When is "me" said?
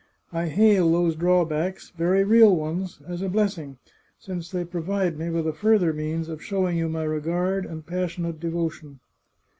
5.15-5.29